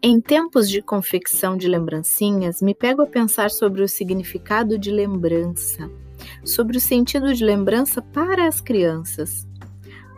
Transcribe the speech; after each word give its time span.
Em 0.00 0.20
tempos 0.20 0.70
de 0.70 0.80
confecção 0.80 1.56
de 1.56 1.66
lembrancinhas, 1.66 2.62
me 2.62 2.72
pego 2.72 3.02
a 3.02 3.06
pensar 3.06 3.50
sobre 3.50 3.82
o 3.82 3.88
significado 3.88 4.78
de 4.78 4.92
lembrança, 4.92 5.90
sobre 6.44 6.76
o 6.76 6.80
sentido 6.80 7.34
de 7.34 7.44
lembrança 7.44 8.00
para 8.00 8.46
as 8.46 8.60
crianças. 8.60 9.44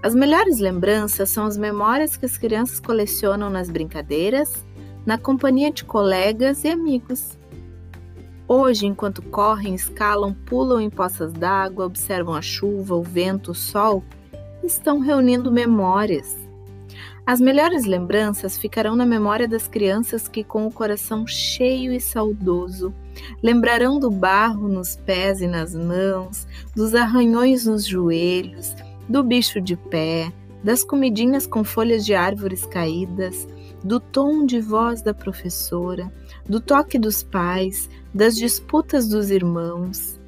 As 0.03 0.15
melhores 0.15 0.59
lembranças 0.59 1.31
são 1.31 1.47
as 1.47 1.57
memórias 1.57 2.15
que 2.15 2.27
as 2.27 2.37
crianças 2.37 2.79
colecionam 2.79 3.49
nas 3.49 3.71
brincadeiras, 3.71 4.67
na 5.07 5.17
companhia 5.17 5.71
de 5.71 5.83
colegas 5.83 6.63
e 6.63 6.69
amigos. 6.69 7.39
Hoje, 8.47 8.85
enquanto 8.85 9.23
correm, 9.23 9.75
escalam, 9.75 10.35
pulam 10.45 10.79
em 10.79 10.91
poças 10.91 11.33
d'água, 11.33 11.87
observam 11.87 12.35
a 12.35 12.43
chuva, 12.43 12.95
o 12.97 13.03
vento, 13.03 13.53
o 13.53 13.55
sol, 13.55 14.05
estão 14.63 14.99
reunindo 14.99 15.51
memórias. 15.51 16.50
As 17.27 17.41
melhores 17.41 17.85
lembranças 17.85 18.59
ficarão 18.59 18.97
na 18.97 19.07
memória 19.07 19.47
das 19.47 19.69
crianças 19.69 20.27
que, 20.27 20.43
com 20.43 20.67
o 20.67 20.73
coração 20.73 21.27
cheio 21.27 21.93
e 21.93 22.01
saudoso, 22.01 22.93
lembrarão 23.43 24.01
do 24.01 24.11
barro 24.11 24.69
nos 24.69 24.97
pés 24.97 25.41
e 25.41 25.47
nas 25.47 25.75
mãos, 25.75 26.47
dos 26.75 26.95
arranhões 26.95 27.67
nos 27.67 27.87
joelhos, 27.87 28.75
do 29.09 29.23
bicho 29.23 29.61
de 29.61 29.77
pé, 29.77 30.33
das 30.63 30.83
comidinhas 30.85 31.47
com 31.47 31.65
folhas 31.65 32.05
de 32.05 32.15
árvores 32.15 32.67
caídas, 32.67 33.47
do 33.83 33.99
tom 33.99 34.45
de 34.45 34.61
voz 34.61 35.03
da 35.03 35.15
professora, 35.15 36.13
do 36.49 36.61
toque 36.61 36.99
dos 36.99 37.23
pais, 37.23 37.89
das 38.13 38.37
disputas 38.37 39.09
dos 39.09 39.31
irmãos. 39.31 40.21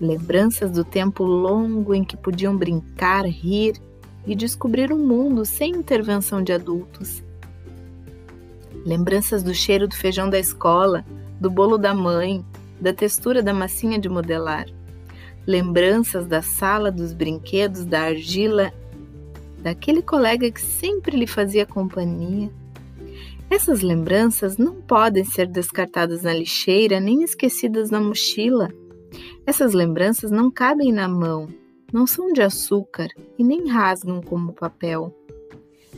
Lembranças 0.00 0.70
do 0.72 0.84
tempo 0.84 1.24
longo 1.24 1.94
em 1.94 2.04
que 2.04 2.16
podiam 2.16 2.56
brincar, 2.56 3.24
rir 3.24 3.80
e 4.26 4.34
descobrir 4.34 4.92
um 4.92 4.98
mundo 4.98 5.44
sem 5.44 5.72
intervenção 5.72 6.42
de 6.42 6.52
adultos. 6.52 7.22
Lembranças 8.84 9.42
do 9.42 9.54
cheiro 9.54 9.88
do 9.88 9.94
feijão 9.94 10.28
da 10.28 10.38
escola, 10.38 11.04
do 11.40 11.50
bolo 11.50 11.78
da 11.78 11.94
mãe, 11.94 12.44
da 12.80 12.92
textura 12.92 13.42
da 13.42 13.52
massinha 13.52 13.98
de 13.98 14.08
modelar. 14.08 14.66
Lembranças 15.46 16.26
da 16.26 16.42
sala 16.42 16.90
dos 16.90 17.12
brinquedos, 17.12 17.84
da 17.84 18.02
argila, 18.02 18.72
daquele 19.58 20.02
colega 20.02 20.50
que 20.50 20.60
sempre 20.60 21.16
lhe 21.16 21.26
fazia 21.26 21.66
companhia. 21.66 22.50
Essas 23.50 23.82
lembranças 23.82 24.56
não 24.56 24.74
podem 24.74 25.24
ser 25.24 25.46
descartadas 25.46 26.22
na 26.22 26.32
lixeira 26.32 26.98
nem 26.98 27.22
esquecidas 27.22 27.90
na 27.90 28.00
mochila. 28.00 28.70
Essas 29.46 29.72
lembranças 29.72 30.30
não 30.30 30.50
cabem 30.50 30.92
na 30.92 31.06
mão, 31.06 31.48
não 31.94 32.08
são 32.08 32.32
de 32.32 32.42
açúcar 32.42 33.06
e 33.38 33.44
nem 33.44 33.68
rasgam 33.68 34.20
como 34.20 34.52
papel. 34.52 35.14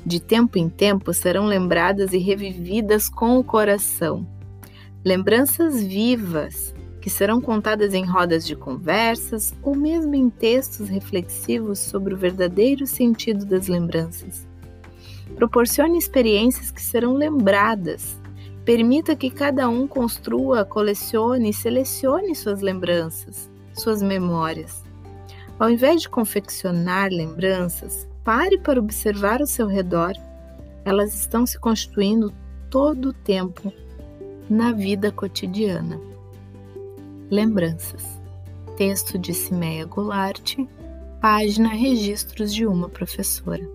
De 0.04 0.20
tempo 0.20 0.58
em 0.58 0.68
tempo 0.68 1.10
serão 1.14 1.46
lembradas 1.46 2.12
e 2.12 2.18
revividas 2.18 3.08
com 3.08 3.38
o 3.38 3.42
coração. 3.42 4.28
Lembranças 5.02 5.82
vivas, 5.82 6.74
que 7.00 7.08
serão 7.08 7.40
contadas 7.40 7.94
em 7.94 8.04
rodas 8.04 8.46
de 8.46 8.54
conversas 8.54 9.54
ou 9.62 9.74
mesmo 9.74 10.14
em 10.14 10.28
textos 10.28 10.90
reflexivos 10.90 11.78
sobre 11.78 12.12
o 12.12 12.18
verdadeiro 12.18 12.86
sentido 12.86 13.46
das 13.46 13.66
lembranças. 13.66 14.46
Proporcione 15.34 15.96
experiências 15.96 16.70
que 16.70 16.82
serão 16.82 17.14
lembradas. 17.14 18.20
Permita 18.66 19.16
que 19.16 19.30
cada 19.30 19.66
um 19.66 19.86
construa, 19.88 20.62
colecione 20.62 21.48
e 21.48 21.54
selecione 21.54 22.34
suas 22.34 22.60
lembranças, 22.60 23.50
suas 23.72 24.02
memórias. 24.02 24.85
Ao 25.58 25.70
invés 25.70 26.02
de 26.02 26.08
confeccionar 26.08 27.10
lembranças, 27.10 28.06
pare 28.22 28.58
para 28.58 28.78
observar 28.78 29.40
ao 29.40 29.46
seu 29.46 29.66
redor. 29.66 30.12
Elas 30.84 31.14
estão 31.14 31.46
se 31.46 31.58
constituindo 31.58 32.32
todo 32.68 33.08
o 33.08 33.12
tempo 33.12 33.72
na 34.50 34.72
vida 34.72 35.10
cotidiana. 35.10 35.98
Lembranças. 37.30 38.04
Texto 38.76 39.18
de 39.18 39.32
Cimeia 39.32 39.86
Goulart, 39.86 40.56
página 41.22 41.70
Registros 41.70 42.54
de 42.54 42.66
uma 42.66 42.90
professora. 42.90 43.66